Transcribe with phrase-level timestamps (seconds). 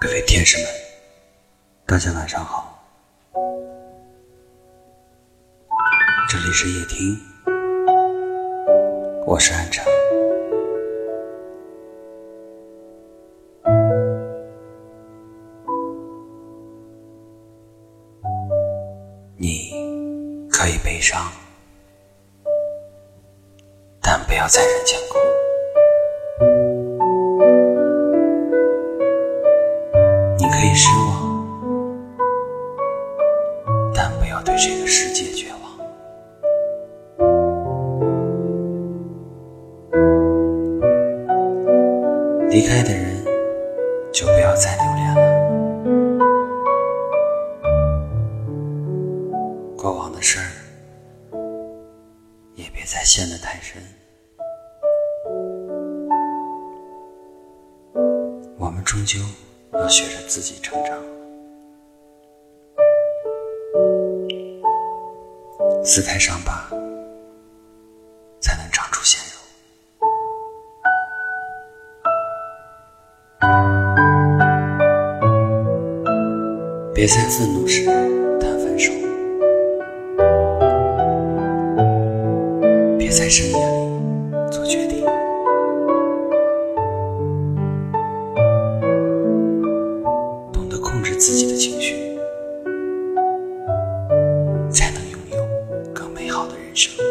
[0.00, 0.66] 各位天使们，
[1.84, 2.80] 大家晚上好，
[6.30, 7.18] 这里是夜听，
[9.26, 9.84] 我是安城。
[19.36, 19.72] 你
[20.48, 21.20] 可以悲伤，
[24.00, 25.18] 但不要在人间哭。
[34.60, 35.78] 这个世界绝望。
[42.50, 43.24] 离开的人，
[44.12, 45.20] 就不要再留恋了。
[49.76, 50.50] 过往的事儿，
[52.56, 53.80] 也别再陷得太深。
[58.58, 59.20] 我们终究
[59.74, 60.98] 要学着自己成长，
[65.90, 66.68] 撕开伤疤，
[68.40, 69.38] 才能长出鲜肉。
[76.94, 77.86] 别在愤怒时
[78.38, 78.92] 谈分手，
[82.98, 85.07] 别在深夜里做决定。
[96.78, 97.07] much.